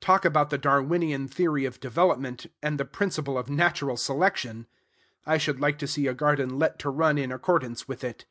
[0.00, 4.66] Talk about the Darwinian theory of development, and the principle of natural selection!
[5.24, 8.24] I should like to see a garden let to run in accordance with it.